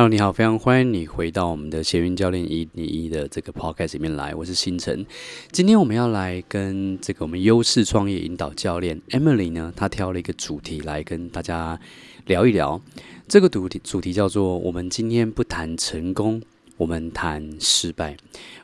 [0.00, 5.04] Hello，你好，非常欢迎你回到我们的闲云教练一零一的这个 podcast 里面来，我是星辰。
[5.52, 11.78] 今天我们要来跟这个我们优势创业引导教练 Emily 呢，她挑了一个主题来跟大家
[12.24, 12.80] 聊一聊。
[13.28, 16.40] 这个主题主题叫做“我们今天不谈成功，
[16.78, 18.16] 我们谈失败”。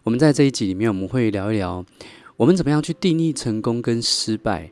[0.05, 1.85] 我们在这一集里面，我们会聊一聊
[2.39, 4.71] 我们怎么样去定义成功跟失败，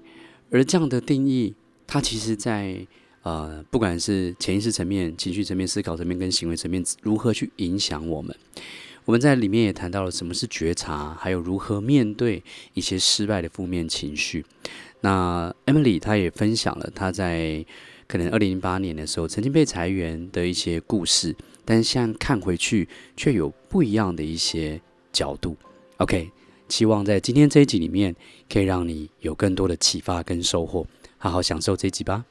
[0.50, 1.52] 而这样的定义，
[1.86, 2.86] 它其实在。
[3.24, 8.36] 呃，不管是潜意识层面、情绪层面、思考层面跟行为层面，如何去影响我们？
[9.06, 12.42] 我们在里面也谈到了什么是觉察，还有如何面对
[12.74, 14.44] 一些失败的负面情绪。
[15.00, 17.64] 那 Emily 她也分享了她在
[18.06, 21.34] 可能二零零八年的时候曾经被裁员的一些故事，
[21.64, 24.80] 但是现在看回去却有不一样的一些
[25.12, 25.56] 角度。
[25.96, 26.30] OK，
[26.68, 28.14] 希望在今天这一集里面
[28.52, 32.24] 可以让你有更多的启发跟收获，好好享受这一集吧。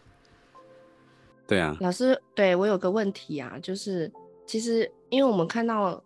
[1.46, 4.12] 对啊，老师，对，我有个问题啊，就是
[4.48, 6.02] 其实因为我们看到，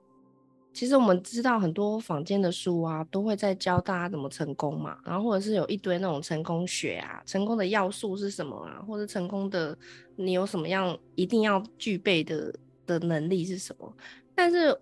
[0.74, 9.78] 其实我们知道很多坊间的书啊，都会在教大家怎么成功嘛，然后或者是有一堆那种成功学啊，成功的要素是什么啊，或者成功的
[10.16, 12.54] 你有什么样一定要具备的
[12.88, 13.94] 的能力是什么？
[14.34, 14.76] 但是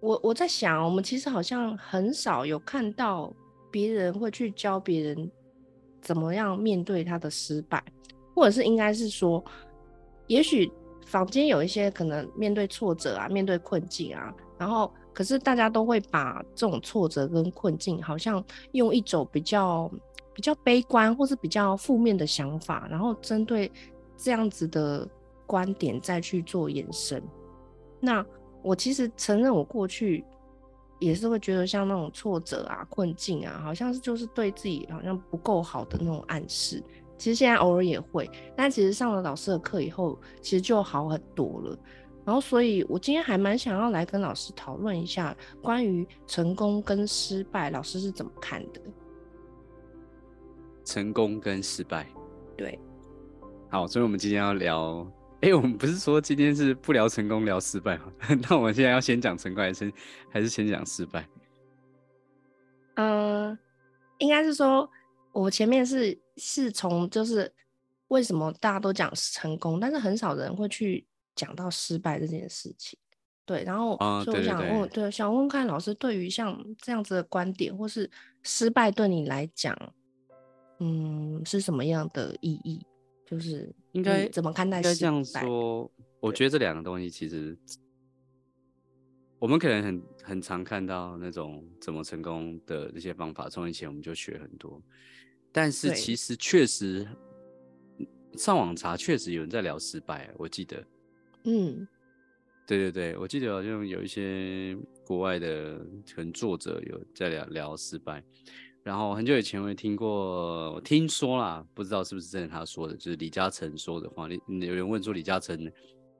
[0.00, 3.32] 我我在想，我们其实好像很少有看到
[3.70, 5.30] 别人会去教别人
[6.00, 7.82] 怎么样面对他的失败，
[8.34, 9.42] 或者是应该是说。
[10.26, 10.70] 也许
[11.06, 19.90] 坊间有一些可能面对挫折啊，面对困境啊，然后可是大家都会把这种挫折跟困境，好像用一种比较
[20.32, 23.70] 比较悲观或是比较负面的想法，然后针对
[24.16, 25.06] 这样子的
[25.46, 27.22] 观点再去做延伸。
[28.00, 28.24] 那
[28.62, 30.24] 我其实承认，我过去
[30.98, 36.82] 也是会觉得像那种挫折啊、困境啊，好像是就是对自己好像不够好的那种暗示。
[37.24, 41.78] 其实现在偶尔也会，但其实上了老师的课以后，其实就好很多了。
[42.22, 48.80] 然后，所以我今天还蛮想要来跟老师讨论一下关于成功跟失败，老师是怎么看的？
[50.84, 52.06] 成功跟失败，
[52.58, 52.78] 对。
[53.70, 58.12] 好，所以我们今天要聊，哎，我们不是说今天是不聊成功，聊失败吗？
[58.46, 59.90] 那我们现在要先讲成功，还是
[60.30, 61.26] 还是先讲失败？
[62.96, 63.58] 嗯、呃，
[64.18, 64.86] 应该是说。
[65.34, 67.52] 我前面是是从就是
[68.08, 72.98] 为什么大家都讲成功，但是很少人会去讲到失败这件事情。
[73.44, 78.10] 对，然后所以我想问，哦、对，对，对，对，想问问看老师，对于像这样子的观点，或是
[78.42, 79.76] 失败对你来讲，
[80.78, 82.80] 嗯，是什么样的意义？
[83.26, 84.90] 就是应该怎么看待失败？
[84.90, 85.90] 应该这样说，
[86.20, 87.54] 我觉得这两个东西其实，
[89.38, 94.80] 我们可能很很常看到那种怎么成功的那些方法，从以前我们就学很多。
[95.56, 97.06] 但是其实确实
[98.36, 100.28] 上网查，确实有人在聊失败。
[100.36, 100.84] 我记得，
[101.44, 101.86] 嗯，
[102.66, 104.76] 对对对，我记得好像有一些
[105.06, 105.78] 国外的
[106.12, 108.20] 可能作者有在聊聊失败。
[108.82, 114.28] 然后很久以前我也听过，我听说啦，不知道是不是真的他说的，就是李嘉诚说的话。
[114.28, 115.70] 有人问说李嘉诚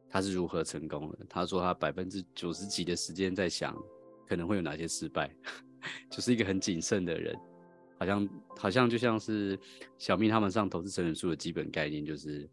[0.08, 1.26] 他是如何成功的？
[1.28, 3.76] 他说他百分之九十几的时间在想
[4.28, 5.34] 可能会有哪些失败，
[6.08, 7.36] 就是一个很谨慎的人。
[7.98, 9.58] 好像好像就像是
[9.98, 12.48] 小蜜他们上投资成人书的基本概念，就是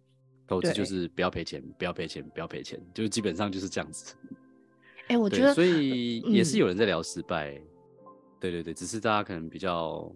[0.48, 4.16] 投资就是不要赔钱，不要赔钱，不要赔钱，就是基本上就是这样子。
[5.08, 10.10] 哎、欸，我觉得所以也是有人在聊失败，嗯，对对对，只是大家可能比较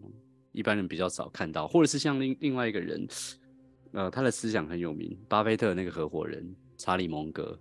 [0.53, 3.05] 一般人比较少看到，或者是像另另外一个人，
[3.91, 7.59] 呃，他的思想很有名，巴菲特那个合伙人查理蒙格。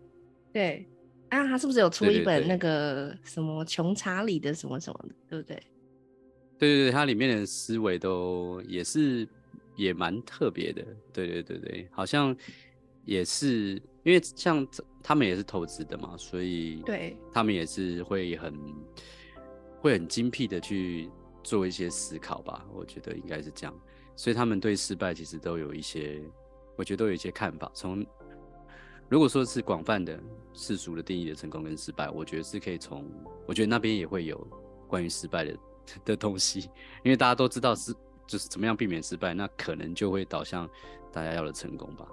[0.53, 0.87] 对，
[1.31, 5.61] 啊，他是不是有出一本那个什么穷查理的什么什么的，对不对？
[6.65, 9.29] 对对对，它里面的思维都也是
[9.77, 10.85] 也蛮特别的。
[11.13, 12.35] 对对对对，好像
[13.05, 14.67] 也是因为像
[15.03, 18.55] 他们也是投资的嘛，所以对他们也是会很
[19.81, 21.11] 会很精辟的去
[21.43, 22.67] 做一些思考吧。
[22.73, 23.75] 我觉得应该是这样，
[24.17, 26.21] 所以他们对失败其实都有一些，
[26.77, 27.71] 我觉得都有一些看法。
[27.75, 28.05] 从
[29.09, 30.19] 如果说是广泛的
[30.55, 33.05] 世俗的定义的成功跟失败，我觉得是可以从，
[33.47, 34.39] 我觉得那边也会有
[34.89, 35.55] 关于失败的。
[36.04, 36.71] 的东西，
[37.03, 37.95] 因为大家都知道是
[38.27, 40.69] 就是怎么样避免失败，那可能就会导向
[41.13, 42.07] 大家要的成功吧。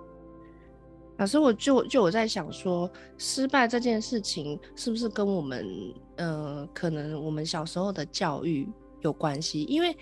[1.18, 8.68] 老师，我就就我在想说，失败这件事情是不是跟我们呃，可能我们小时候的教育
[9.02, 9.64] 有关系？
[9.66, 9.96] 因为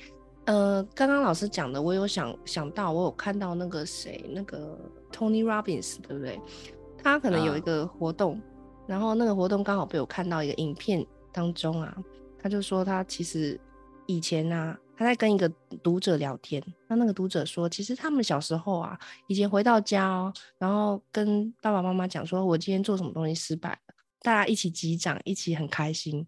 [0.46, 4.80] 呃，刚刚老师讲的，我有想想到，我有看到那个谁，那个
[5.12, 6.40] Tony Robbins，对不对？
[7.04, 8.42] 他可能有一个活动，啊、
[8.88, 11.96] 然后那个活动刚好被我看到一个影片当中啊。
[12.42, 13.60] 他就说，他其实
[14.08, 15.48] 以前呢、啊，他在跟一个
[15.84, 16.64] 读者聊天。
[16.88, 18.98] 那那个读者说，其实他们小时候啊，
[19.28, 26.26] 以前回到家哦，然后跟爸爸妈妈讲说，我今天做什么东西失败了，大家一起击掌，一起很开心。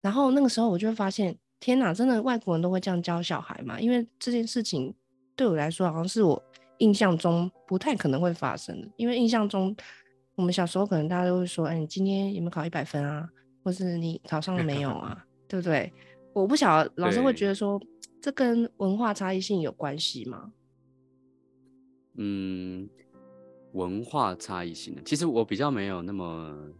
[0.00, 3.80] 然后那个时候我就会发现，天哪，真的外国人都会这样教小孩嘛？
[3.80, 4.94] 因为这件事情
[5.36, 6.42] 对我来说，好像是我
[6.78, 8.88] 印象中不太可能会发生的。
[8.96, 9.74] 因为印象中，
[10.34, 13.28] 我们小时候可能大家都会说，哎，你今天有没有考一百分啊？
[13.62, 15.24] 或是你考上了没有啊？
[15.54, 15.92] 对不对？
[16.32, 17.80] 我不晓得老师会觉得说，
[18.20, 20.52] 这跟文化差异性有关系吗？
[22.16, 22.88] 嗯，
[23.72, 26.70] 文化差异性的，其实我比较没有那么。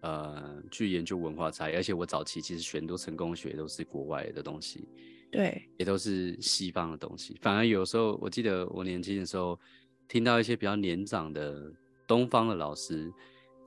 [0.00, 4.86] 呃，去研究文化差异，而且我早期其实选很多成功学都是国外的东西，
[5.28, 7.36] 对，也都是西方的东西。
[7.42, 9.58] 反而有时候，我记得我年轻的时候，
[10.06, 11.72] 听到一些比较年长的
[12.06, 13.12] 东方的老师，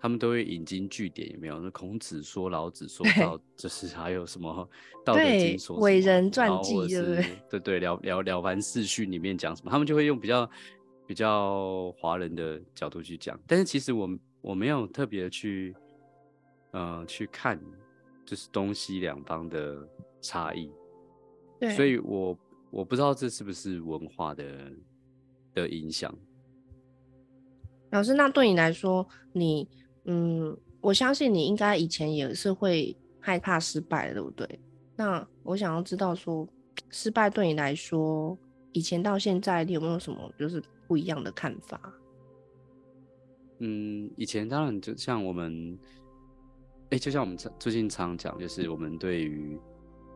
[0.01, 1.59] 他们都会引经据典，有没有？
[1.59, 4.67] 那孔子说，老子说到，就是还有什么
[5.05, 7.25] 《道德经》说伟人传记，对不对？
[7.49, 10.49] 对对，了了了凡四训里面讲什么，他们就会用比较
[11.05, 13.39] 比较华人的角度去讲。
[13.45, 14.09] 但是其实我
[14.41, 15.75] 我没有特别去。
[16.73, 17.59] 呃，去看
[18.25, 19.85] 就是东西两方的
[20.21, 20.71] 差异，
[21.59, 22.39] 对，所以我
[22.69, 24.71] 我不知道这是不是文化的
[25.53, 26.17] 的影响。
[27.89, 29.67] 老师，那对你来说，你
[30.05, 34.59] 嗯，我相信你应该以前也是会害怕失败，对不对？
[34.95, 36.47] 那我想要知道说，
[36.89, 38.37] 失败对你来说，
[38.71, 41.79] 以前到现在，你有没有什么就是不一样的看法？
[43.59, 45.77] 嗯，以前当然就像我们。
[46.93, 49.57] 哎、欸，就像我们最近常讲，就是我们对于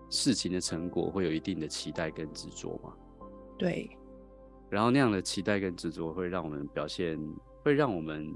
[0.10, 2.94] 事情的成果会有一定的期待跟执着嘛。
[3.58, 3.90] 对。
[4.70, 7.18] 然后那样的期待跟执着会让我们表现，
[7.64, 8.30] 会让我们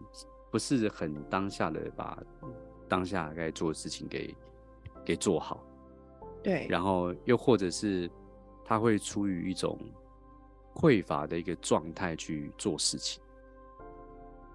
[0.51, 2.17] 不是很当下的把
[2.87, 4.35] 当下该做的事情给
[5.05, 5.63] 给做好。
[6.43, 6.67] 对。
[6.69, 8.09] 然后又或者是
[8.65, 9.77] 他会处于一种
[10.75, 13.21] 匮乏的一个状态去做事情。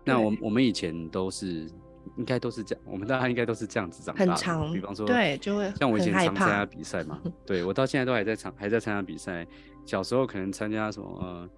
[0.04, 1.70] 那我我们以前都是。
[2.18, 4.30] 应该都是这样，我们大家应该都是这样子长大的。
[4.32, 9.44] 很长，比方说，对，就会像我以前常参加比赛嘛，对我到现在都还在场，还在参加比赛。
[9.86, 11.48] 小时候可能参加什么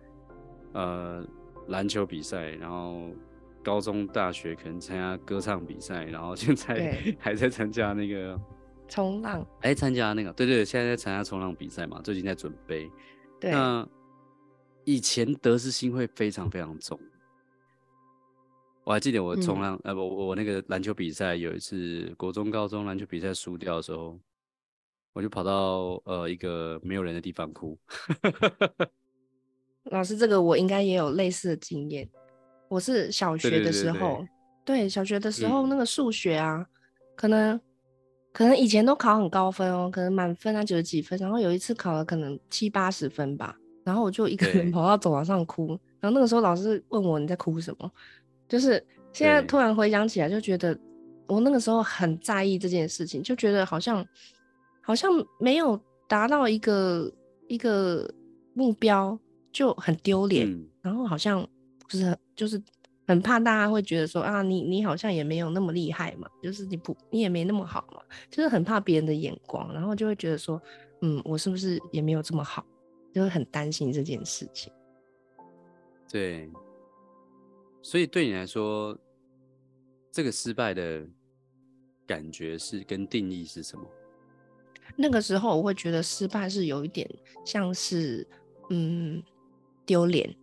[0.72, 1.26] 呃
[1.66, 3.10] 篮球比赛，然后
[3.66, 8.40] 高中、大学可能参加歌唱比赛，然后现在 还在参加那个
[8.86, 9.44] 冲浪。
[9.62, 12.88] 哎，参加那个，对对，现在在参加冲浪比赛嘛，最近在准备。
[13.40, 13.50] 对。
[13.50, 13.84] 那
[14.84, 16.96] 以前得失心会非常非常重。
[18.84, 24.16] 我还记得我冲浪，嗯、呃，我我那个篮球比赛有一次国中、高中篮球比赛输掉的时候，
[25.12, 27.76] 我就跑到呃一个没有人的地方哭。
[29.90, 32.08] 老师，这个我应该也有类似的经验。
[32.68, 36.66] 我是小学的时候，对，对，对，对，对，对小学的时候那个数学啊，嗯、
[37.14, 37.60] 可能
[38.32, 45.68] 可能以前都考很高分哦，可能满分啊九十几分，然后有一次考了可能七八十分吧，然后我就一个人跑到走廊上哭，
[46.00, 47.90] 然后那个时候老师问我，你在哭什么？
[48.48, 50.78] 就是现在突然回想起来，就觉得
[51.26, 54.06] 我那个时候很在意这件事情，就觉得好像
[54.80, 55.10] 好像
[55.40, 57.12] 没有达到一个
[57.48, 58.08] 一个
[58.54, 59.18] 目标
[59.52, 61.44] 就很丢脸，嗯，然后好像
[61.88, 62.62] 不是很就是
[63.06, 68.00] 很怕大家会觉得说啊，你你好像也没有那么厉害嘛，就是你不你也没那么好嘛，
[68.30, 70.60] 就是很怕别人的眼光，然后就会觉得说，
[71.00, 72.64] 嗯，我是不是也没有这么好，
[73.12, 74.72] 就会很担心这件事情。
[76.08, 76.48] 对。
[77.82, 78.98] 所以对你来说，
[80.10, 81.06] 这个失败的
[82.04, 83.86] 感觉是跟定义是什么？
[84.96, 87.08] 那个时候我会觉得失败是有一点
[87.44, 88.26] 像是
[88.70, 89.22] 嗯
[89.84, 90.34] 丢脸，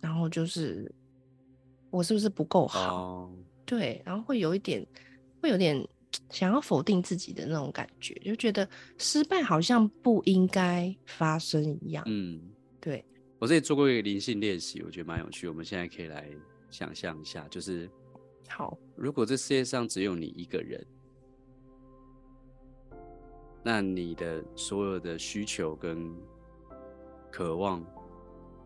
[0.00, 0.88] 然后就是
[1.96, 3.30] 我是不是不够好？Oh.
[3.64, 4.86] 对，然后会有一点
[5.40, 5.86] 会有点
[6.30, 12.04] 想要否定自己的那种感觉，就觉得失败好像不应该发生一样。
[12.06, 12.40] 嗯，
[12.80, 13.04] 对。
[13.38, 15.48] 我这里做过一个灵性练习，我觉得蛮有趣。
[15.48, 16.28] 我们现在可以来。
[16.68, 17.88] 想象一下，就是
[18.48, 18.76] 好。
[18.96, 20.84] 如果这世界上只有你一个人，
[23.62, 26.12] 那你的所有的需求跟
[27.30, 27.82] 渴望，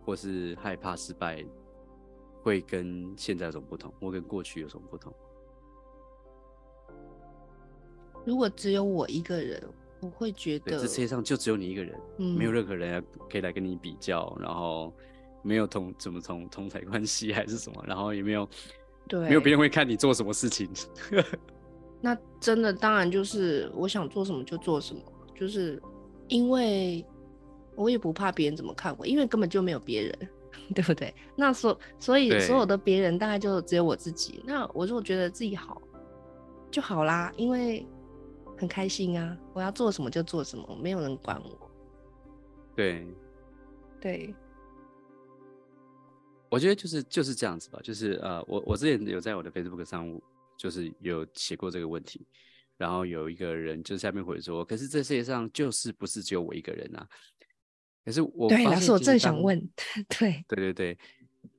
[0.03, 1.45] 或是害怕失败，
[2.43, 3.93] 会跟现在有什么不同？
[4.01, 5.13] 或跟过去有什么不同？
[8.25, 9.63] 如果只有我一个人，
[10.01, 14.93] 我会觉得这世界上就只有你一个人，嗯，没有任何人可以来跟你比较，然后。
[15.43, 18.47] 没有同怎么同同台关系还是什么，然后也没有，
[19.09, 20.69] 对，没有别人会看你做什么事情。
[21.99, 25.01] 那真的当然就是我想做什么就做什么，
[25.35, 25.83] 就是
[26.29, 27.03] 因为
[27.75, 30.29] 我也不怕别人怎么看我，因为根本就没有别人，
[30.75, 31.15] 对不对？
[31.37, 34.43] 那所所以所有的别人大概就只有我自己。
[34.47, 35.81] 那我如果觉得自己好
[36.71, 37.87] 就好啦，因为
[38.57, 41.71] 很开心啊，我要做什么就做什么，没有人管我。
[42.77, 43.07] 对，
[44.01, 44.35] 对。
[46.49, 50.21] 我觉得就是就是这样子吧，就是呃，我我之前有在我的 Facebook 上
[50.57, 52.27] 就是有写过这个问题，
[52.77, 57.07] 然后有一个人就下面回说，可是这世界上就是不是只有我一个人啊？
[58.05, 59.59] 可是我对老师，我正想问，
[60.19, 60.99] 对对对对，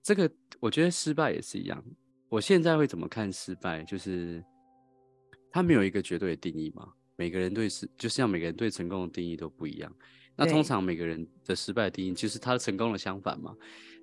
[0.01, 0.29] 这个
[0.59, 1.83] 我觉得失败也是一样。
[2.29, 3.83] 我现在会怎么看失败？
[3.83, 4.43] 就是
[5.51, 9.93] 他没有一个绝对的定义嘛，每个人对失，就像每个人对成功的定义都不一样。
[10.35, 13.55] 那通常每个人的失败的定义，其实他的成功的相反嘛。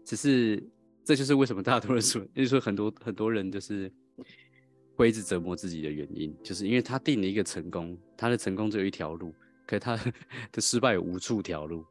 [0.04, 0.62] 只是
[1.04, 3.92] 这就是为什么大多数人说， 就是说很多很多人就是。
[4.98, 9.32] 会一直折磨自己的原因，就是因为他定了一个成功，他的成功只有一条路，
[9.68, 9.94] 可他
[10.50, 11.84] 的失败有无数条路，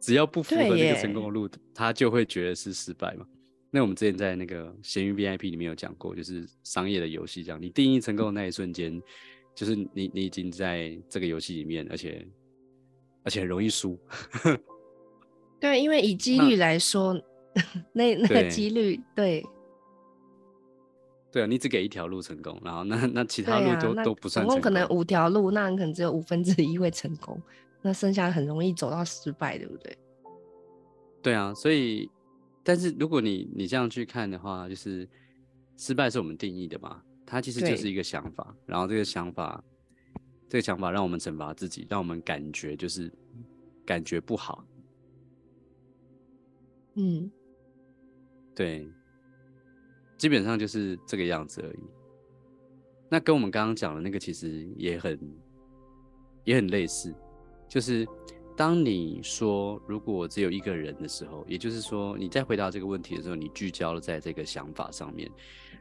[0.00, 3.24] 只要不符合那个成功的路，他就会觉得是失败嘛。
[3.70, 9.00] 那我们之前在那个闲鱼 VIP 里面有讲过，就是商业的游戏这样，你定义成功的那一瞬间，
[9.54, 12.26] 就是你你已经在这个游戏里面，而且
[13.22, 13.96] 而且很容易输。
[15.60, 17.14] 对，因为以几率来说，
[17.92, 19.44] 那 那，那个几率对。
[21.34, 24.54] 对对啊，你只给一条路成功，然后那那其他路都、啊、都不算成功。
[24.54, 27.42] 总共可能五条路，那你可能只有五分之一会成功，
[27.82, 29.98] 那剩下很容易走到失败，对不对？
[31.20, 32.08] 对啊，所以，
[32.62, 35.08] 但是如果你你这样去看的话，就是
[35.76, 39.60] 失败是我们定义的嘛，它其实就是一个想法，然后这个想法，
[40.48, 43.12] 这个想法让我们惩罚自己，让我们感觉就是
[43.84, 44.64] 感觉不好。
[46.94, 47.28] 嗯，
[48.54, 48.88] 对。
[50.24, 51.80] 基本上就是这个样子而已。
[53.10, 55.20] 那跟我们刚刚讲的那个其实也很
[56.44, 57.14] 也很类似，
[57.68, 58.08] 就是
[58.56, 65.30] 当你说如果只有一个人的时候，也就是说你在回答这个问题的时候，你聚焦了在这个想法上面，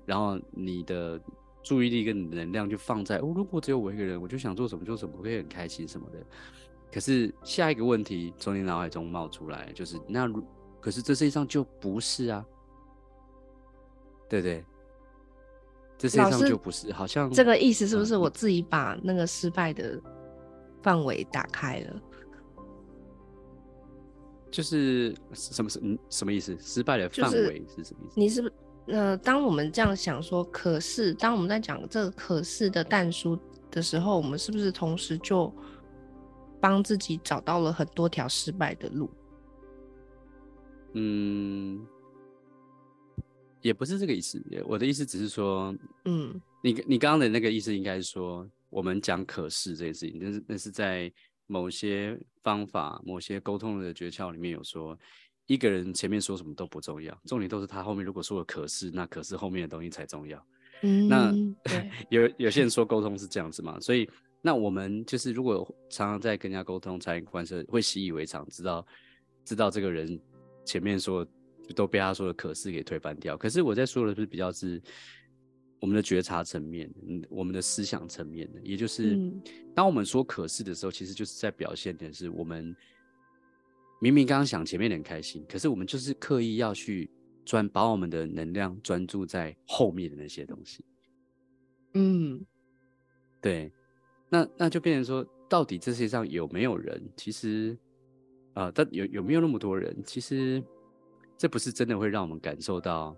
[0.06, 1.18] 然后你的
[1.64, 6.20] 注意力跟能量就放在哦，如果只有我一个人，我就想做什么做什么，我会很开心什么的。
[6.92, 10.44] 可是下一个问题从你脑海中冒出来，就是那如
[10.82, 12.46] 可是这世界上就不是啊。
[14.30, 14.66] 对对，
[15.98, 20.00] 这世界上就不是，好像这个意思是不是我自己把那个失败的
[20.82, 22.02] 范围打开了？
[24.50, 26.56] 就是什么是嗯什么意思？
[26.60, 28.14] 失败的范围是什么意思？
[28.16, 28.54] 你是不是
[28.88, 33.38] 呃，当我们这样想说，可是当我们在讲这个可是的但书
[33.72, 35.52] 的时候，我们是不是同时就
[36.60, 39.10] 帮自己找到了很多条失败的路？
[40.94, 41.86] 嗯。
[43.64, 51.12] 也不是这个意思，我的意思只是说，嗯，你你刚刚的那个意思应该是说，我们讲可视这件事情，但是那是在
[51.48, 55.00] 某些方法、某些沟通的诀窍里面有说，
[55.48, 60.46] 一个人前面说什么都不重要，重点都是他后面如果说了可视，那可是后面的东西才重要。
[60.82, 61.34] 嗯，那
[62.12, 64.10] 有有些人说沟通是这样子嘛，所以
[64.42, 68.86] 那我们就是如果常常在跟人家沟通、察言观色，会习以为常，知道
[69.46, 70.20] 知道这个人
[70.66, 71.26] 前面说。
[71.74, 73.36] 都被他说的可是给推翻掉。
[73.36, 74.82] 可是我在说的是比较是
[75.82, 79.20] 我们的觉察层面，嗯，我们的思想层面的，也就是
[79.76, 82.74] 当我们说可是的时候，其实就是在表现的是我们
[84.00, 87.10] 明明刚刚想前面很开心，可是我们就是刻意要去
[87.44, 90.86] 专把我们的能量专注在后面的那些东西。
[91.96, 92.46] 嗯，
[93.42, 93.70] 对，
[94.30, 97.04] 那那就变成说，到底这世界上有没有人？
[97.18, 97.78] 其实
[98.54, 99.94] 啊，但有有没有那么多人？
[100.06, 100.64] 其实。
[101.38, 103.16] 这不是真的会让我们感受到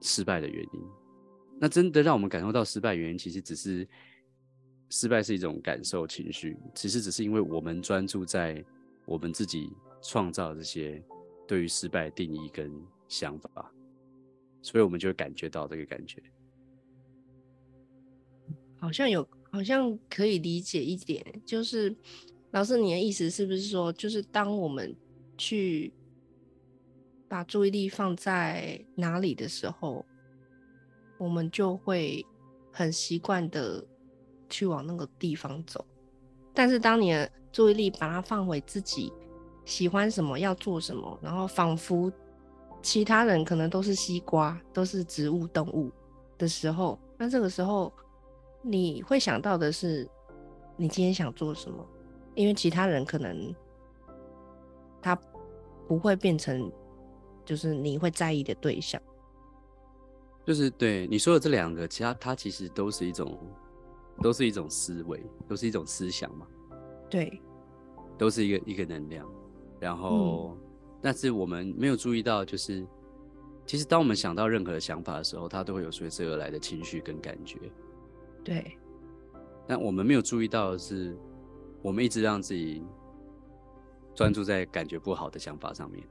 [0.00, 0.82] 失败的原因。
[1.60, 3.86] 那真的让我们感受到失败原因，其实只是
[4.90, 8.64] 失败是一种感受情绪，其实只是因为我们专注在
[9.04, 11.02] 我们自己创造这些
[11.46, 12.72] 对于失败的定义跟
[13.08, 13.72] 想法，
[14.62, 16.22] 所以我们就会感觉到这个感觉。
[18.80, 21.24] 好像有，好像可以理解一点。
[21.44, 21.92] 就是
[22.52, 24.94] 老师，你的意思是不是说，就是当我们
[25.36, 25.92] 去
[27.28, 30.04] 把注意力放在哪里的时候，
[31.18, 32.24] 我们就会
[32.72, 33.84] 很习惯的
[34.48, 35.84] 去往那个地方走。
[36.54, 39.12] 但是，当你的注意力把它放回自己
[39.66, 42.10] 喜欢什么、要做什么，然后仿佛
[42.80, 45.92] 其他人可能都是西瓜、都是植物、动物
[46.38, 47.92] 的时候，那这个时候
[48.62, 50.08] 你会想到的是
[50.76, 51.86] 你今天想做什么，
[52.34, 53.54] 因为其他人可能
[55.02, 55.14] 他
[55.86, 56.72] 不会变成。
[57.48, 59.00] 就是你会在意的对象，
[60.44, 63.38] 就是对你说的这两个，其他它其实都是一种，
[64.22, 66.46] 都是一种思维，都是一种思想嘛。
[67.08, 67.40] 对，
[68.18, 69.26] 都是一个一个能量。
[69.80, 70.58] 然后，嗯、
[71.00, 72.86] 但是我们没有注意到，就是
[73.64, 77.58] 其实当我们想到任何的想法的时候，它都会有随之而来的情绪跟感觉。
[78.44, 78.76] 对，
[79.66, 81.16] 但我们没有注意到的是，
[81.80, 82.84] 我们一直让自己
[84.14, 86.06] 专注在感觉不好的想法上面。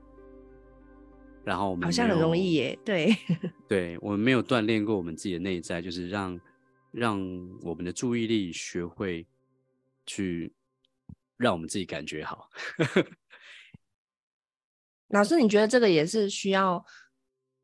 [1.48, 3.16] 然后我们好像很容易耶，对，
[3.70, 6.38] 对，我们没有锻炼过我们自己的内在，就是让
[6.92, 7.18] 让
[7.62, 9.26] 我们的注意力学会
[10.06, 10.54] 去
[11.38, 12.50] 让我们自己感觉好。
[15.08, 16.86] 老师，你觉得这个也是需要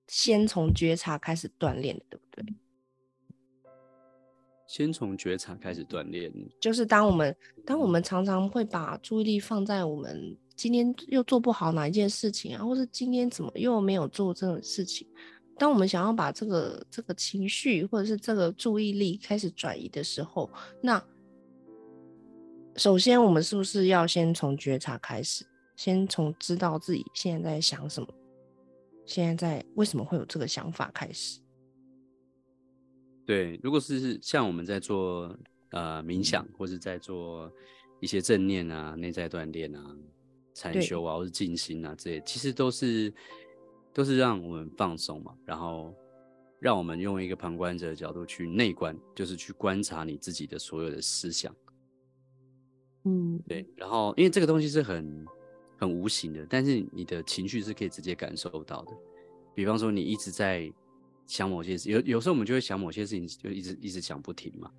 [0.07, 2.55] 先从觉察开始锻炼的，对不对？
[4.65, 7.35] 先从觉察开始锻炼，就是当我们
[7.65, 15.07] 当我们常常会把注意力放在我们今天又做不好哪一件事情啊，或是今天怎么又没有做这种事情，
[15.57, 20.49] 当我们想要把这个这个情绪或者是这个注意力开始转移的时候，
[20.81, 21.03] 那
[22.75, 25.45] 首先我们是不是要先从觉察开始，
[25.75, 28.07] 先从知道自己现在在想什么，
[29.05, 31.39] 现在在为什么会有这个想法开始？
[33.25, 35.37] 对，如果是像我们在做
[35.69, 37.51] 呃冥想，或是在做
[37.99, 39.95] 一些正念啊、内在锻炼啊、
[40.53, 43.13] 禅修啊，或是静心啊这些，其实都是
[43.93, 45.93] 都是让我们放松嘛，然后
[46.59, 51.55] 让我们用一个旁观者的角度去内观，就是去观察你自己的所有的思想。
[53.05, 55.25] 嗯，对，然后因为这个东西是很
[55.77, 58.91] 很无形的，但是你的情绪是可以直接感受到的。
[59.53, 60.71] 比方说，你一直在。
[61.25, 64.69] 想某些事，有有时候我们就会想某些事情，就一直一直想不停嘛，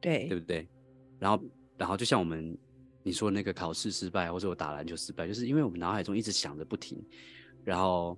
[0.00, 0.66] 对，对不对？
[1.18, 1.44] 然后，
[1.76, 2.56] 然后就像我们
[3.02, 7.02] 你说那个考试失败，或者我打篮球失败，就是因为我们脑海中一直想着不停，
[7.64, 8.16] 然后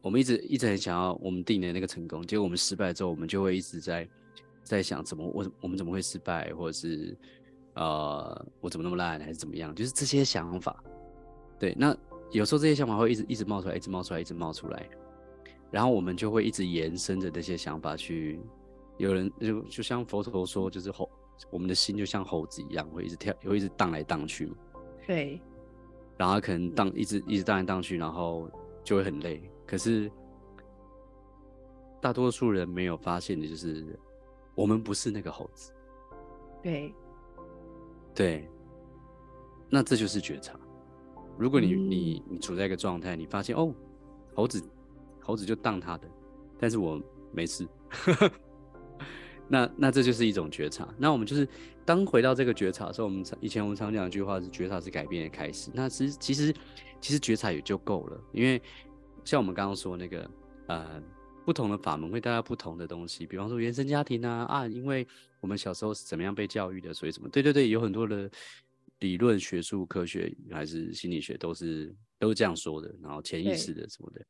[0.00, 4.08] 我们一直一直很想要我们定的那个成功，结果我们失败之后，我们就会一直在
[4.62, 7.16] 在想怎么我我们怎么会失败，或者是
[7.74, 9.74] 呃我怎么那么烂，还是怎么样？
[9.74, 10.82] 就是这些想法，
[11.58, 11.96] 对，那
[12.32, 14.88] 有时候这些想法会一直一直冒出来，一直冒出来，一直冒出来。
[15.70, 18.40] 然后我们就会一直延伸着这些想法去，
[18.98, 21.10] 有人就就像佛陀说，就是吼，
[21.50, 24.56] 我们的心就像猴子一样，会一直跳，会一直荡来荡去嘛。
[25.06, 25.40] 对。
[26.16, 28.50] 然后可能荡一直一直荡来荡去，然后
[28.82, 29.50] 就会很累。
[29.66, 30.10] 可是
[32.00, 33.98] 大多数人没有发现的就是，
[34.54, 35.72] 我们不是那个猴子。
[36.62, 36.94] 对。
[38.14, 38.48] 对。
[39.68, 40.58] 那这就是觉察。
[41.36, 43.74] 如果你、嗯、你你处在一个状态，你发现哦，
[44.34, 44.62] 猴子。
[45.20, 46.08] 猴子就当他的，
[46.56, 47.66] 但是我没事。
[49.48, 50.88] 那那这就是一种觉察。
[50.98, 51.46] 那我们就是
[51.84, 55.70] 当回到这个觉察的时候，我们以前我们常讲一句话是：觉察是改变的开始。
[55.72, 56.54] 那其实其实
[57.00, 58.60] 其实觉察也就够了，因为
[59.24, 60.30] 像我们刚刚说那个
[60.66, 61.02] 呃，
[61.44, 63.24] 不同的法门会带来不同的东西。
[63.26, 65.06] 比方说原生家庭啊啊，因为
[65.40, 67.28] 我们小时候是怎么样被教育的，所以什么？
[67.28, 68.28] 对对对，有很多的
[68.98, 72.92] 理论、学术、科学还是心理学都是都是这样说的。
[73.00, 74.24] 然后潜意识的什么的。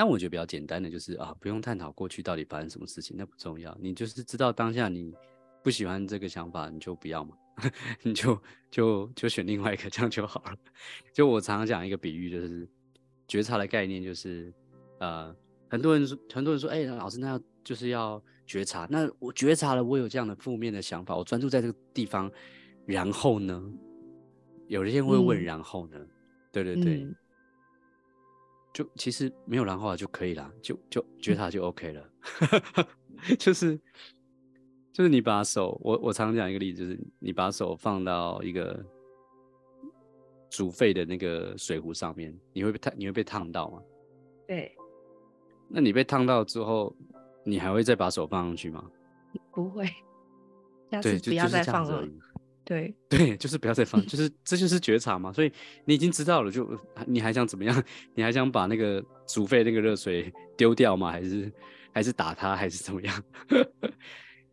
[0.00, 3.76] 但我觉得比较简单的就是啊，不用探讨过去到底发生什么事情，那不重要。
[3.78, 5.12] 你就是知道当下你
[5.62, 7.36] 不喜欢这个想法，你就不要嘛，
[8.02, 10.56] 你就就就选另外一个，这样就好了。
[11.12, 12.66] 就我常常讲一个比喻，就是
[13.28, 14.50] 觉察的概念，就是
[15.00, 15.36] 呃，
[15.68, 18.88] 很多人说，很多人说，哎、欸，老师，那要就是要觉察。
[18.90, 22.32] 那我觉察了，我有这样的负面的想法，我专注在这个地方，
[22.86, 23.62] 然后呢？
[24.66, 25.98] 有些人会问，然后呢？
[25.98, 26.08] 嗯、
[26.52, 27.02] 对对对。
[27.02, 27.14] 嗯
[28.72, 32.10] 就其实没有然后就可以了，就就觉察就 OK 了，
[33.38, 33.78] 就是
[34.92, 38.84] 就是你把手，我我常讲一个例子，就是你把手放到一个
[40.50, 43.82] 煮沸的那个水壶上面，你会被烫，你会被烫到吗？
[44.46, 44.76] 对。
[45.68, 46.94] 那你被烫到之后，
[47.44, 48.90] 你还会再把手放上去吗？
[49.52, 49.86] 不会，
[50.90, 52.08] 下次不要再放了。
[52.70, 55.32] 对 对，就是不要再放， 就是这就是觉察嘛。
[55.32, 55.50] 所以
[55.84, 56.70] 你已经知道了，就
[57.04, 57.84] 你还想怎么样？
[58.14, 61.10] 你还想把那个煮沸那个热水丢掉吗？
[61.10, 61.52] 还是
[61.92, 63.24] 还是打它，还是怎么样？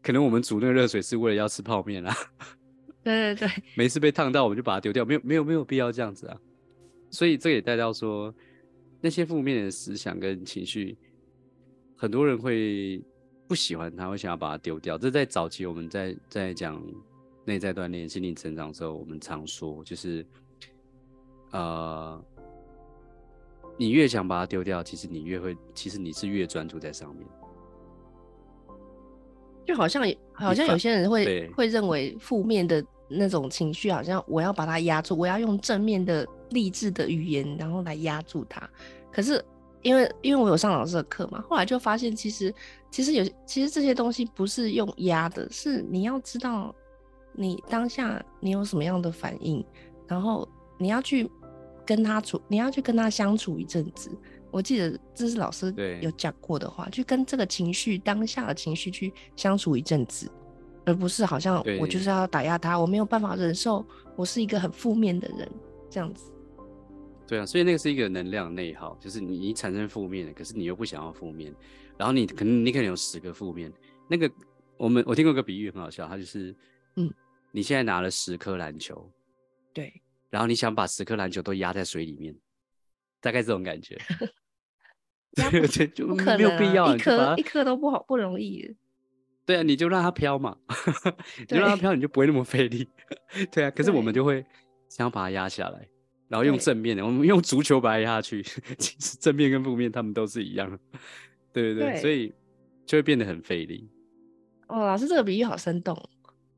[0.01, 2.15] 可能我们煮那个热水是为了要吃泡面啊。
[3.03, 6.35] 对对对，每次被烫到我们就把它丢掉，没有没有没有必要这样子啊。
[7.11, 8.33] 所以这也带到说，
[8.99, 10.97] 那些负面的思想跟情绪，
[11.95, 12.99] 很多人会
[13.47, 14.97] 不喜欢它，会想要把它丢掉。
[14.97, 16.83] 这在早期我们在在讲。
[17.47, 20.23] 内在锻炼、心灵成长的时候，我们常说，就是，
[21.51, 22.21] 呃，
[23.77, 27.25] 你越想把它丢掉，其实你越会，其实你是越专注在上面。
[29.65, 38.69] 就好像，好像有些人会会认为负面的那种情绪，好像我要把它压住，我要用正面的励志的语言，然后来压住它。
[39.09, 39.41] 可是，
[39.83, 42.53] 因为因为我有上老师的课嘛，后来就发现，其实
[42.91, 46.75] 其实有，其实这些东西不是用压的，是你要知道。
[47.37, 49.63] 你当下你有什么样的反应，
[50.07, 50.45] 然后
[50.79, 51.29] 你要去
[51.85, 54.09] 跟他处，你要去跟他相处一阵子。
[54.49, 60.31] 我记得这是老师有讲过的话，去跟这个情绪当下的情绪去相处一阵子，
[60.85, 65.47] 而不是好像我就是要打压他，我没有办法忍受，我是一个很负面的人
[65.89, 66.31] 这样子。
[67.27, 71.53] 对啊，所以那个是一个能量内耗，就是你你产生负面的，可是你又不想要负面，
[71.97, 73.71] 然后你可能你可能有十个负面。
[74.07, 74.31] 那个
[74.77, 76.55] 我们我听过一个比喻很好笑，他就是，
[76.95, 77.13] 嗯，
[77.51, 79.11] 你现在拿了十颗篮球，
[79.73, 82.35] 对，然后你想把十颗篮球都压在水里面，
[83.21, 83.97] 大概这种感觉。
[85.51, 88.75] 对就没有必要，啊，一颗一颗都不好不容易。
[89.45, 90.57] 对啊，你就让它飘嘛，
[91.37, 92.87] 你就让它飘，你就不会那么费力。
[93.51, 94.43] 对啊，可是我们就会
[94.89, 95.87] 想要把它压下来。
[96.27, 98.41] 然后用正面的，我们用足球把它压下去。
[98.79, 100.67] 其实正面跟负面，他们都是一样
[101.53, 102.33] 对对，对所以
[102.85, 103.87] 就会变得很费力。
[104.67, 105.95] 哦，老师这个比喻好生动，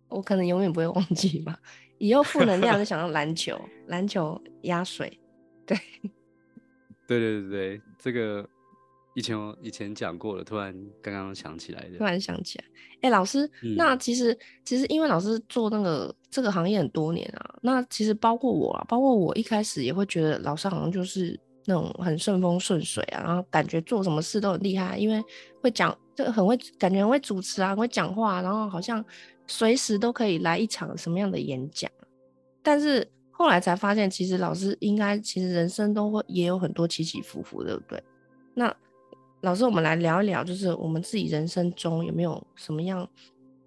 [0.10, 1.58] 我可能永远不会忘记吧。
[1.98, 5.20] 以后负能量就想到篮球，篮球压水。
[5.66, 5.78] 对，
[7.08, 8.48] 对对对对，这个。
[9.16, 11.98] 以前我以前讲过了，突然刚刚想起来的。
[11.98, 12.66] 突然想起来，
[12.98, 25.22] 哎、欸，老师，嗯、那其实其实因为老师做那个这个行业很多年啊，那其实包括我啊，包括我一开始也会觉得老师好像就是那种很顺风顺水啊，然后感觉做什么事都很厉害，因为
[25.62, 29.04] 会讲就很会感觉很会主持啊，很会讲话，然后好像
[29.50, 31.92] 随时都可以来一场什么样的演讲。
[32.62, 38.04] 但是后来才发现，其实老师应该其实人生都会也有很多起起伏伏，对不对？
[38.54, 38.74] 那
[39.42, 43.10] 老师，我们来聊一聊，就是我们自己人生中有没有什么样，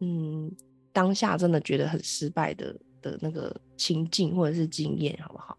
[0.01, 0.51] 嗯，
[0.93, 5.59] 当下真的觉得很失败的的那个情境或者是经验，好不好？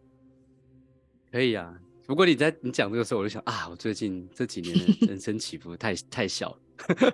[1.31, 1.75] 可以啊。
[2.05, 6.57] 不过你在你讲这个时候，我就想啊，我最近这几年的人生起伏太太小了，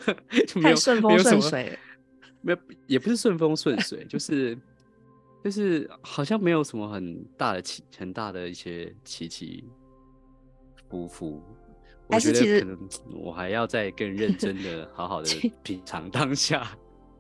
[0.62, 1.78] 太顺风顺水了。
[2.42, 4.58] 没有，也不是顺风顺水，就是
[5.44, 9.64] 就是好像没有什么很大的起，很大的一些起起
[10.90, 11.42] 伏伏。
[12.08, 15.30] 我觉得可能我还要再更认真的、好好的
[15.62, 16.76] 品尝当下。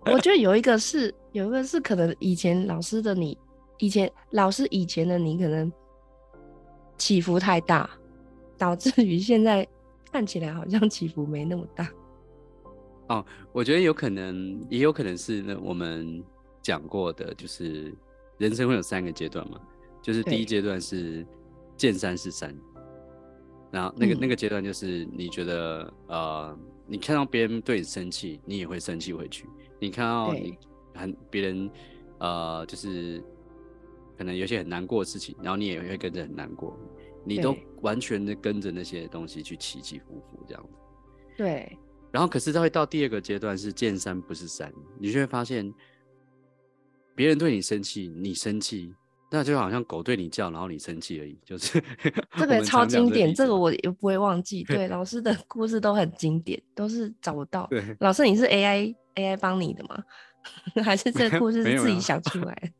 [0.05, 3.37] 我觉得有一个是，有一个是可能以前老师的你，
[3.77, 5.71] 以前老师以前的你可能
[6.97, 7.87] 起伏太大，
[8.57, 9.67] 导致于现在
[10.11, 11.87] 看起来好像起伏没那么大。
[13.09, 16.23] 哦，我觉得有可能，也有可能是那我们
[16.61, 17.93] 讲过的，就是
[18.37, 19.59] 人生会有三个阶段嘛，
[20.01, 21.25] 就是第一阶段是
[21.75, 22.55] 见山是山。
[23.71, 29.45] 然后那个、嗯、那个阶段就是你觉得呃，你看到别人对你生气，你也会生气回去。
[29.79, 30.57] 你看到你
[30.93, 31.69] 很别人
[32.19, 33.23] 呃，就是
[34.17, 36.77] 可能有些很难过的事情，然后你也会跟着很难过。
[37.23, 40.69] 你都完全的跟着那些东西去起起伏伏这样子。
[41.37, 41.77] 对。
[42.11, 45.71] 然后可是他会到第二个阶段是见山不是山，你就会发现
[47.15, 48.93] 别人对你生气，你生气。
[49.31, 51.79] 那就好像狗对你叫，然后你生气而已，就是
[52.35, 54.63] 这个超经典，这个我也不会忘记。
[54.67, 57.67] 对，老师的故事都很经典，都是找不到。
[57.69, 60.03] 对，老师，你是 AI AI 帮你的吗？
[60.83, 62.71] 还是这个故事是自己想出来的？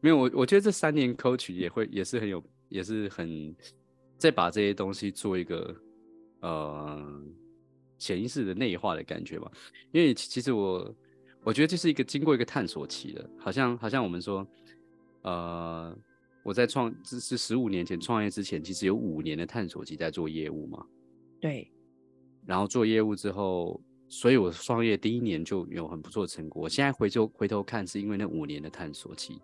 [0.00, 3.54] 没有，没有，我我觉得这三年 coach 也会也是很有，也是很
[4.16, 5.76] 在把这些东西做一个
[6.40, 7.22] 呃
[8.02, 9.50] 潜意识的内化的感觉吧。
[9.92, 10.94] 因为其实我
[11.44, 14.46] 我觉得这是一个经过一个探索期的，好像好像我们说。
[15.24, 15.96] 呃，
[16.42, 20.84] 我在创这是十五年前创业之前，其实有五年的探索期在做业务嘛。
[21.40, 21.70] 对。
[22.44, 26.62] 然后做业务之后，所以我创业第一年就有很不错的成果。
[26.62, 29.40] 我现在回头回头看，是因为那五年的探索期。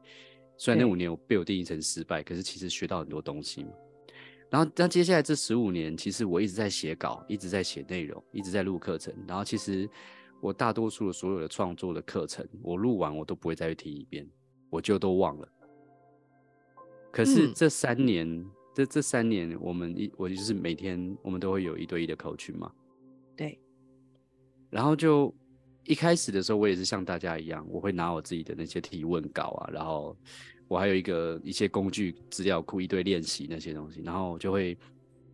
[0.56, 3.70] 虽然那五年我被我定义成失败，可是其实学到很多东西嘛。
[4.50, 9.14] 然后，那接下来这十五年，其实我一直在写稿，一直在写内容，一直在录课程。
[9.26, 9.88] 然后，其实
[10.40, 14.26] 我大多数的所有的创作的课程，我录完我都不会再去听一遍，
[14.70, 15.48] 我就都忘了。
[17.10, 22.72] 可是这三年，嗯、这这三年，我们一我就是每天我们都会有一对一的 coaching 嘛。
[23.36, 23.58] 对。
[24.70, 25.34] 然后就
[25.84, 30.16] 一开始的时候，我也是像大家一样，我会拿我自己的那些提问稿啊，然后
[30.68, 34.76] 我还有一个一些工具资料库，一堆练习那些东西，然后就会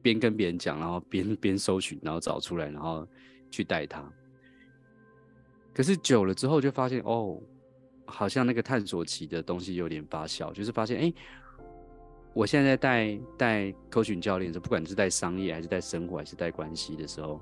[0.00, 3.06] 边跟别人讲，然后边边搜寻，然后找出来，然后
[3.50, 4.02] 去带他。
[5.74, 7.38] 可是久了之后，就发现哦，
[8.06, 11.02] 好像那个探索期的东西有点发酵，就是发现哎。
[11.02, 11.14] 诶
[12.36, 17.40] 我现在在带带 coaching 教练的时候，不管是带商业还是带生活还是带关系的时候，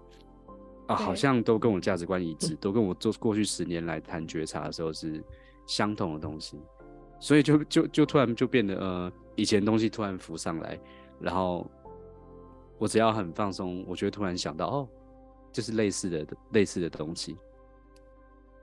[0.86, 5.24] 啊，好像都跟我价值观一致，都跟我做过去十年来谈觉察的时候是
[5.66, 6.60] 相同的东西，
[7.22, 10.76] 所以就就就突然就变得呃，以前东西突然浮上来，
[11.20, 11.64] 然后
[12.78, 14.88] 我只要很放松，我就会突然想到哦，
[15.52, 17.36] 就是类似的类似的东西。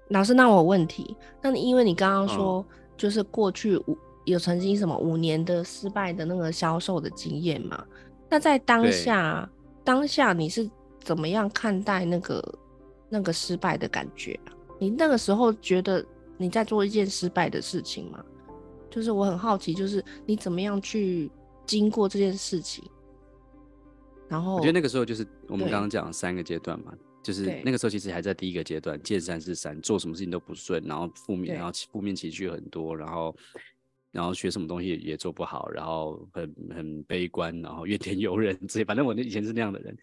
[0.10, 2.66] 老师，那我有问题，那你因为你刚刚说
[2.98, 3.98] 就是过去五。
[4.26, 7.84] 有曾经什么五年的失败的那个销售的经验嘛？
[8.30, 9.50] 那在当下，
[9.84, 10.70] 当下你是
[11.00, 12.60] 怎么样看待那个
[13.08, 14.40] 那个失败的感觉？
[14.78, 16.06] 你那个时候觉得
[16.38, 18.24] 你在做一件失败的事情吗？
[19.00, 21.32] 就是我很好奇，就是你怎么样去
[21.66, 22.84] 经过这件事情。
[24.28, 33.34] 然后我觉得那个时候就是我们刚刚讲三个阶段嘛，就是那个时候其实还在第一个阶段，见山是山，做什么事情都不顺，然后负面，然后负面情绪很多，然后
[34.12, 39.98] 然后学什么东西也，也做不好，然后很很悲观，然后怨天尤人这些， 反正我那以前是那样的人。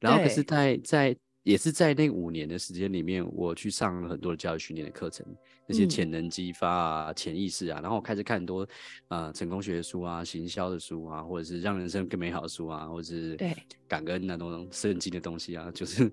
[0.00, 5.26] 然后可是在，在在也是在那五年的时间里面，我去上了很多的教育训练的课程。
[5.66, 8.62] 那些潜能激发啊、潜、嗯、意识啊，然后我开始看很多
[9.06, 16.12] 啊、呃、成功学的书啊、行销的书啊，或者是让人生更美好的书啊，或者是对感恩那种圣经的东西啊，就是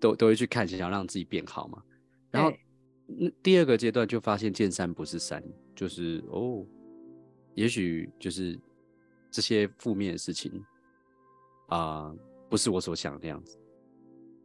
[0.00, 1.80] 都都会去看，想要让自己变好嘛。
[2.32, 2.52] 然后
[3.06, 5.42] 那第二个阶段就发现见山不是山，
[5.74, 6.66] 就是哦，
[7.54, 8.58] 也许就是
[9.30, 10.52] 这些负面的事情
[11.68, 12.18] 啊、呃，
[12.50, 13.56] 不是我所想的那样子。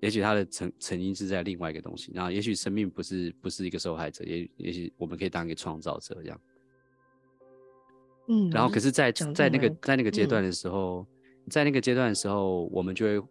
[0.01, 6.41] 也许他的成成因是在另外一个东西，然后也许生命不是不是一个受害者，也也许我们可以当一个创造者这样。
[8.27, 11.05] 嗯，然后可是在，在在那个在那个阶段的时候，
[11.45, 13.27] 嗯、在那个阶段的时候，我们就会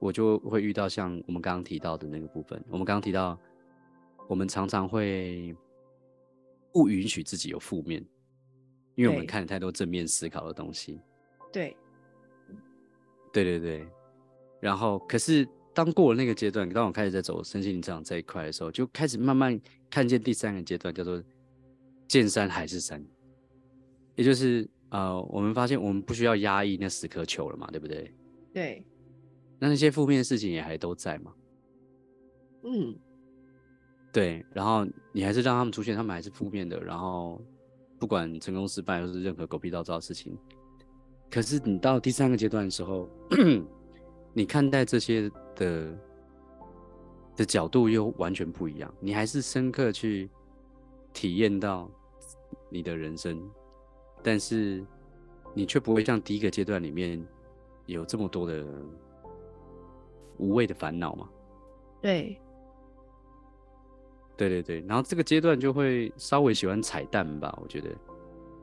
[0.00, 2.60] 我就会遇到像我们刚刚提到的那个部分。
[2.68, 3.38] 我们刚刚提到，
[4.28, 5.54] 我们常常会
[6.72, 8.04] 不允许自己有负面，
[8.96, 11.00] 因为我们看了太多正面思考的东西。
[11.52, 11.76] 对，
[13.32, 13.86] 对对对，
[14.58, 15.46] 然后可是。
[15.82, 21.22] 当过了那个阶段，当我开始在走身心灵成长这一块的时候，就开始慢慢看见第三个阶段，叫做
[22.06, 23.02] 见山还是山，
[24.14, 28.12] 也就是呃，我们发现我们不需要压抑那十颗球了嘛，对不对？
[28.52, 28.84] 对。
[29.58, 31.32] 那那些负面的事情也还都在嘛？
[32.64, 32.94] 嗯，
[34.12, 34.44] 对。
[34.52, 36.78] 然后你还是让他们出现，他们还是负面的。
[36.78, 37.40] 然后
[37.98, 40.36] 不管成功失败，或是任何狗屁倒灶的事情，
[41.30, 43.08] 可是你到第三个阶段的时候。
[44.32, 45.98] 你看待这些的
[47.36, 50.28] 的角度又完全不一样，你还是深刻去
[51.12, 51.90] 体验到
[52.68, 53.40] 你的人生，
[54.22, 54.84] 但是
[55.54, 57.24] 你却不会像第一个阶段里面
[57.86, 58.64] 有这么多的
[60.38, 61.28] 无谓的烦恼嘛？
[62.00, 62.40] 对，
[64.36, 67.90] 对对对，然后这个阶段就会稍微喜欢彩蛋吧，我觉得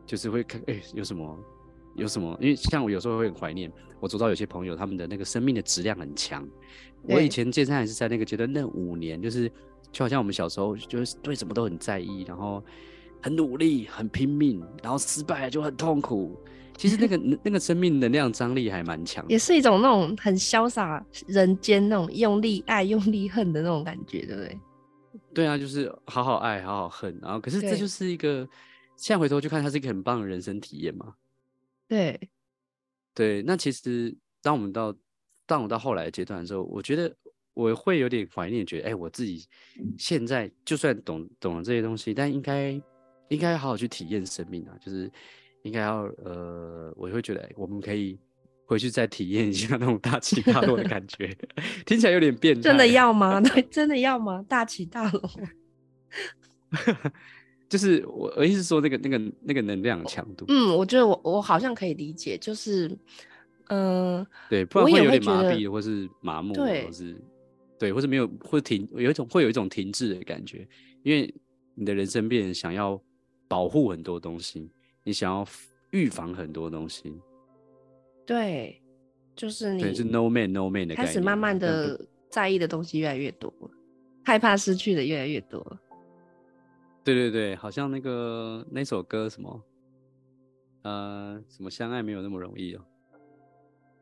[0.05, 1.37] 就是会看，哎，有什么？
[1.97, 2.37] 有什么？
[2.39, 6.47] 因为像我有时候会很怀念我知道有些朋友，他们的那个生命的质量很强。
[7.01, 9.51] 我以前健身还是在那个阶段，那五年就是
[9.91, 12.63] 就好像我们小时候就是对什么都很在意，然后
[13.21, 16.37] 很努力、很拼命，然后失败就很痛苦。
[16.75, 24.59] 其实那个 那个生命能量张力还蛮强，也是一种那种很潇洒人间那种用力爱、用力恨的那种感觉，对不对？
[25.33, 27.17] 对啊，就是好好爱、好好恨。
[27.21, 28.47] 然后可是这就是一个
[28.95, 31.13] 现在回头去看，它是一个很棒的人生体验嘛。
[31.87, 32.29] 对，
[33.13, 34.95] 对，那其实当我们到
[35.45, 37.15] 当我到后来的阶段的时候，我觉得
[37.53, 39.47] 我会有点怀念，觉得哎，我自己
[39.97, 42.71] 现在就算懂懂了这些东西，但应该
[43.29, 45.09] 应该好好去体验生命啊，就是
[45.63, 48.19] 应该要呃，我会觉得我们可以
[48.65, 51.35] 回去再体验一下那种大起大落的感觉，
[51.85, 53.39] 听起来有点变态，真的要吗？
[53.41, 54.43] 对，真的要吗？
[54.47, 55.21] 大起大落。
[57.69, 60.45] 就是我，我意思是说那个那个那个能量强度。
[60.47, 62.87] 嗯，我觉得我我好像可以理解，就是，
[63.67, 67.15] 嗯、呃，对，不然会有点麻痹，或是麻木，对，或是
[67.77, 70.67] 对，或是没有，或停，有一种会有一种停滞的感觉，
[71.03, 71.33] 因为
[71.75, 72.99] 你的人生变成想要
[73.49, 74.71] 保护很多东西，
[75.03, 75.45] 你想要
[75.91, 77.13] 预防很多东西，
[78.25, 78.81] 对，
[79.35, 81.99] 就是你，对，是 no man no man 的开始慢慢的
[82.29, 83.53] 在意的东西越来越多，
[84.23, 85.77] 害怕失去的越来越多。
[87.15, 89.63] 对对对，好像那个那首歌什么，
[90.81, 92.85] 呃，什么相爱没有那么容易哦。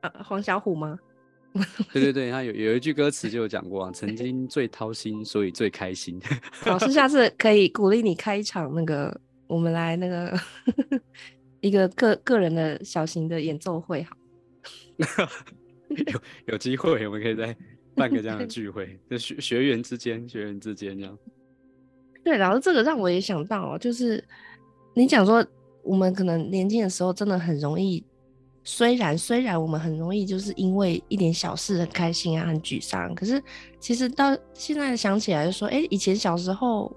[0.02, 0.98] 啊，黄小琥吗？
[1.94, 6.20] 对对对，他有有一句歌词就有讲过啊，曾经最掏心，所以最开心。
[6.66, 9.16] 老师下次可以鼓励你开一场那个，
[9.46, 10.36] 我们来那个
[11.62, 14.18] 一个个个人的小型的演奏会，好。
[15.88, 17.56] 有有机会，我们可以再
[17.94, 21.16] 办个这样的聚会，就学学员之间，学员之间这样。
[22.26, 24.22] 对，然后这个让我也想到，就是
[24.96, 25.46] 你讲说，
[25.84, 28.04] 我们可能年轻的时候真的很容易，
[28.64, 33.40] 虽然虽然我们很容易就是因为一点小事很开心啊，很沮丧，可是
[33.80, 36.92] 其实到现在想起来就说，哎，以前小时候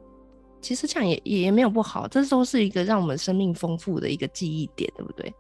[0.63, 5.35] 其实这样也也没有不好，这都是一个让我们生命丰富的一个记忆点，对不对？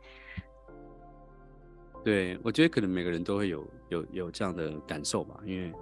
[2.04, 5.72] 对，我觉得可能每个人都会有有有这样的感受吧，因为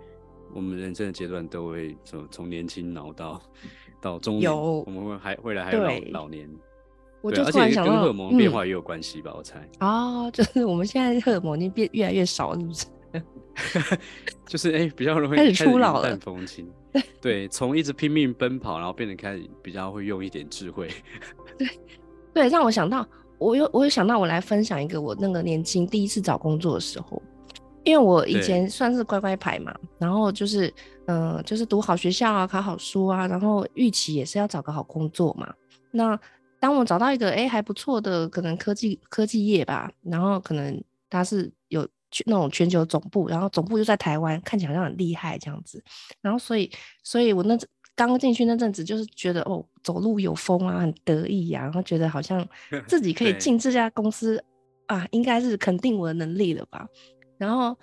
[0.55, 3.43] 我们人生的阶段都会从从年轻老到。
[4.07, 6.49] 到中年，有我们会还未来还有老老年，
[7.21, 9.33] 我就突然想到，跟荷尔蒙变化也有关系吧？
[9.35, 12.87] 嗯、我猜哦，就是我们现在荷尔蒙已经变越来越少，是不是？
[14.47, 16.71] 就是哎、欸，比较容易开始初老了，淡风轻。
[17.21, 20.89] 对，从一直拼命奔跑，然后变得开始比较会用一点智慧。
[21.59, 21.69] 对
[22.33, 23.07] 对，让我想到
[23.39, 27.21] 我有我有想到，我来分享一个我那个年轻第一次找工作的时候，
[27.83, 30.73] 因为我以前算是乖乖牌嘛，然后就是
[31.07, 35.53] 嗯、呃，就是读好学校啊，考好书啊，然后预期也是要找个好工作嘛。
[35.91, 36.19] 那
[36.61, 41.87] 当我找到一个哎、欸、还不错的，可能科技科技业吧，然后可能它是有
[42.25, 45.83] 那种全球总部，然后总部就在台湾，看起来好像很厉害这样子，
[46.21, 46.71] 然后所以
[47.03, 47.57] 所以我那
[47.95, 52.47] 刚进去那阵子，就是觉得哦，走路有风啊，很得意呀、啊，然后觉得好像
[52.87, 54.43] 自己可以进这家公司
[54.87, 56.87] 啊，应该是肯定我的能力了吧。
[57.39, 57.77] 然后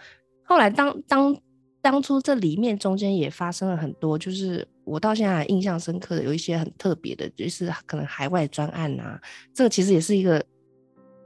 [0.43, 1.35] 后来当当
[1.83, 9.21] 当初这里面中间也发生了很多，就是我到现在还印象深刻的有一些很特别的，就是可能海外专案啊，
[9.53, 10.41] 这个其实也是一个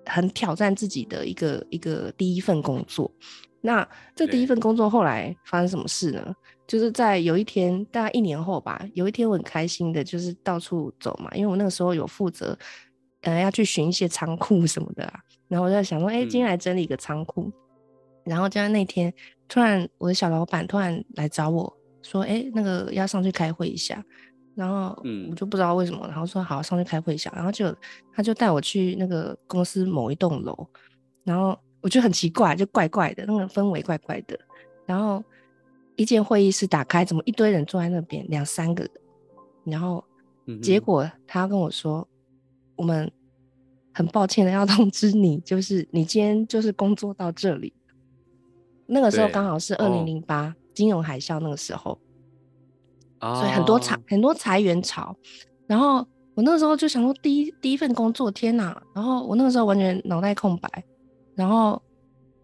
[0.07, 3.09] 很挑战自己的一个一个第一份工作。
[3.61, 6.33] 那这第一份工作后来发生什么事呢？
[6.65, 12.57] 就是在有一天，大概一年后吧，有一天我很开心的，就是到处走嘛，因为我那个时候有负责，
[13.21, 15.19] 呃，要去巡一些仓库什么的啊。
[15.47, 17.43] 然后我就在想说，哎、欸，今天来整理一个仓库。
[17.43, 17.53] 嗯、
[18.27, 19.13] 然后就在那天，
[19.47, 24.03] 突然我的小老板突然来找我说，哎、欸，那个要上去开会一下。
[24.55, 24.97] 然后
[25.29, 27.31] 我就不知道为什么，然后说好，上去开会一下。
[27.35, 27.75] 然后就
[28.13, 30.67] 他就带我去那个公司某一栋楼，
[31.23, 34.39] 然后我就很奇怪，就怪怪的，那个氛围怪怪的。
[34.85, 35.23] 然后。
[35.99, 38.91] 一间会议室打开，怎么一堆人坐在那边，两三个人，
[39.63, 40.05] 然后
[40.61, 43.11] 结果他跟我说：“嗯、我们
[43.91, 47.73] 很抱歉的要通知你，就是你今天就是工作到这里。”
[48.87, 51.97] 那个时候刚好是二零零八金融海啸那个时候，
[53.19, 55.15] 哦、所以很多裁很多裁员潮。
[55.67, 55.97] 然后
[56.33, 58.81] 我那个时候就想说，第一第一份工作，天哪！
[58.95, 60.83] 然后我那个时候完全脑袋空白，
[61.35, 61.81] 然后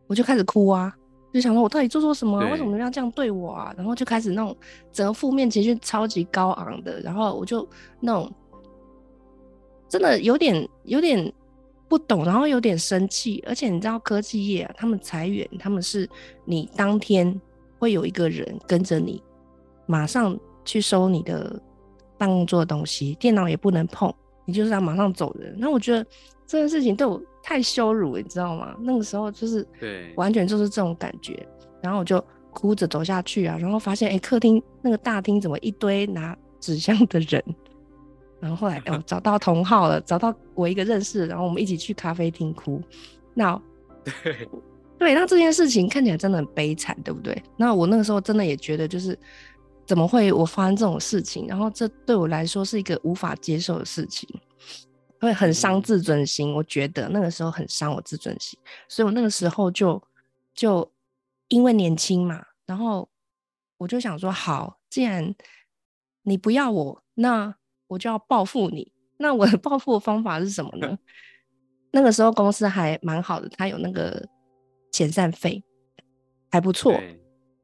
[0.08, 0.94] 我就开始哭啊。
[1.34, 2.38] 就想说，我到底做错什么？
[2.52, 3.74] 为什么要这样对我啊？
[3.76, 4.56] 然后就开始那种
[4.92, 7.68] 整个负面情绪超级高昂的，然后我就
[8.00, 8.32] 那种
[9.90, 11.34] 真的有点有点
[11.94, 13.44] 不懂，然后有点生气。
[13.46, 16.10] 而且你知道科技业啊，他们裁员，他们是
[16.44, 17.40] 你当天
[17.78, 19.22] 会有一个人跟着你，
[19.86, 21.62] 马上去收你的
[22.18, 24.12] 办公桌的东西，电脑也不能碰，
[24.46, 25.56] 你就是要马上走人。
[25.60, 26.04] 那我觉得
[26.48, 27.22] 这件事情对我。
[27.46, 28.74] 太羞辱了，你知道吗？
[28.80, 31.46] 那个时候就是，对，完全就是这种感觉。
[31.82, 37.44] 然后我就哭着走下去啊，然后发现，哎、欸，客厅那个大厅怎么一堆拿纸箱的人？
[38.44, 42.82] 然后后来，哦，找到同好了，找到我一个认识，然后我们一起去咖啡厅哭。
[43.34, 43.58] 那，
[44.04, 44.50] 对，
[45.00, 47.42] 对，那这件事情看起来真的很悲惨，对不对？
[47.56, 49.18] 那我那个时候真的也觉得，就是
[49.86, 51.48] 怎么会我发生这种事情？
[51.48, 54.30] 然后这对我来说是一个无法接受的事情。
[55.22, 60.04] 会很伤自尊心，嗯、我觉得那个时候很伤我自尊心，所以我那个时候就
[60.54, 60.92] 就
[61.48, 63.08] 因为年轻嘛，然后
[63.78, 65.34] 我就想说，好，既然
[66.24, 67.56] 你不要我，那
[67.94, 68.92] 我就要报复你。
[69.18, 70.98] 那我的 报复的方法是什么呢？
[71.92, 74.28] 那个时候公司还蛮好的，他有那个
[74.92, 75.64] 遣散费，
[76.52, 76.94] 还不错。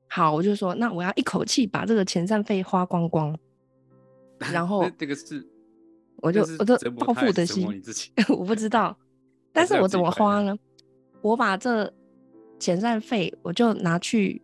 [0.08, 3.38] 好，我就说，那我要一口气把这个遣散费花光光，
[4.54, 5.46] 然后这个是。
[6.22, 7.65] 我就我就报复的心，
[8.28, 8.94] 我不知道，
[9.54, 10.54] 但是我怎么花呢？
[11.22, 11.86] 我把这
[12.60, 14.42] 遣散费，我就拿去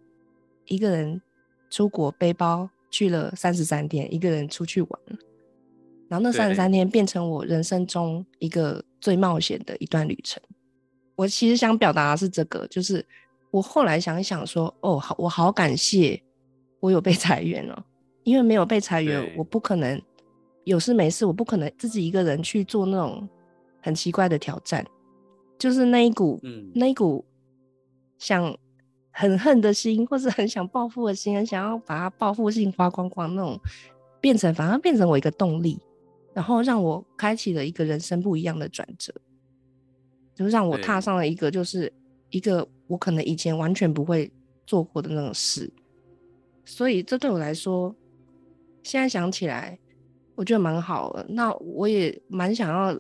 [0.68, 1.22] 一个人
[1.70, 4.90] 出国背包去了三十三天，一个人出去玩，
[6.16, 10.42] 然后那三十三天变成我人生中一个最冒险的一段旅程。
[11.18, 13.06] 我其实想表达的是这个，就是
[13.52, 16.22] 我后来想一想说，哦，好，我好感谢
[16.80, 17.84] 我有被 裁员哦，
[18.24, 20.02] 因为没有被裁员，我不可能。
[20.64, 23.30] 有事没事，我不可能自己一个人去做那种
[23.84, 24.84] 很奇怪的挑战，
[25.60, 27.24] 就是那一股，嗯，那一股
[28.18, 28.58] 想
[29.12, 33.60] 很恨的心，或是很想报复的心，很想要把它报复性花光光那种，
[34.20, 35.80] 变成反而变成我一个动力，
[36.36, 39.12] 然后让我开启了一个人生不一样的转折，
[40.36, 41.92] 就让我踏上了一个就是
[42.30, 44.32] 一个我可能以前完全不会
[44.68, 45.72] 做过的那种事，
[46.64, 47.96] 所以这对我来说，
[48.84, 49.80] 现在想起来。
[50.38, 53.00] 我觉得蛮好的，那我也蛮想要，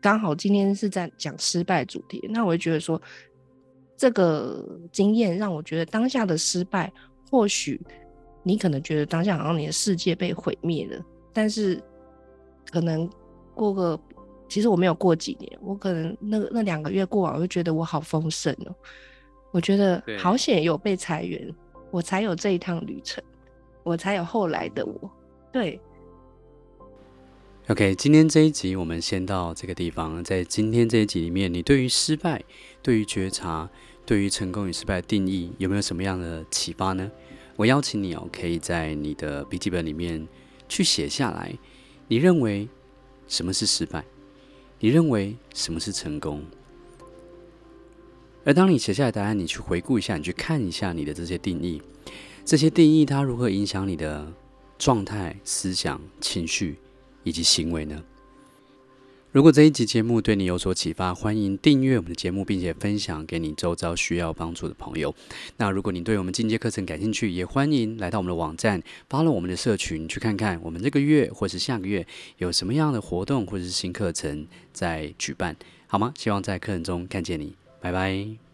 [0.00, 2.98] 刚好今天是在讲失败主题，那我就觉得说，
[3.94, 6.90] 这个经验让我觉得当下的失败，
[7.30, 7.78] 或许
[8.42, 11.78] 你可能觉得当下好像你的世界被毁灭了，但是
[12.70, 13.08] 可能
[13.54, 13.98] 过个，
[14.48, 18.74] 其实我没有过几年，我可能那那两个月过完，我就觉得我好丰盛哦，
[19.50, 21.54] 我觉得好险有被裁员，
[21.90, 23.22] 我才有这一趟旅程，
[23.82, 25.10] 我才有后来的我，
[25.52, 25.80] 对。
[27.68, 30.22] OK，今天这一集我们先到这个地方。
[30.22, 32.40] 在今天这一集里面，你对于失败、
[32.80, 33.68] 对于觉察、
[34.04, 37.10] 对于成功与失败的定义，有没有什么样的启发呢？
[37.56, 40.24] 我邀请你哦，可以在你的笔记本里面
[40.68, 41.52] 去写下来。
[42.08, 42.68] 你认为
[43.26, 44.04] 什么是失败？
[44.78, 46.44] 你认为什么是成功？
[48.44, 51.82] 而当你写下来答案，你去回顾一下，你去看一下你的这些定义，
[52.44, 54.32] 这些定义它如何影响你的
[54.78, 56.78] 状态、思想、情绪
[57.24, 58.00] 以及行为呢？
[59.36, 65.14] 如果这一集节目对你有所启发，欢迎订阅我们的节目，并且分享给你周遭需要帮助的朋友。
[65.58, 72.06] 那如果你对我们进阶课程感兴趣，也欢迎来到我们的网站发了我们的社群，去看看我们这个月或是下个月
[72.38, 75.54] 有什么样的活动或者是新课程在举办，
[75.86, 76.14] 好吗？
[76.16, 78.45] 希望在课程中看见你，拜拜。